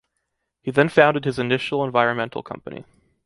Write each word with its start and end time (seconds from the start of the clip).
He 0.63 0.71
then 0.71 0.89
founded 0.89 1.25
his 1.25 1.37
initial 1.37 1.83
environmental 1.85 2.41
company. 2.41 2.85